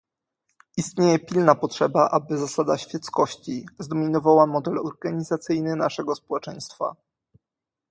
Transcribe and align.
Istnieje 0.77 1.19
pilna 1.25 1.55
potrzeba, 1.55 2.09
aby 2.11 2.37
zasada 2.37 2.77
świeckości 2.77 3.65
zdominowała 3.79 4.47
model 4.47 4.79
organizacyjny 4.79 5.75
naszego 5.75 6.15
społeczeństwa 6.15 6.95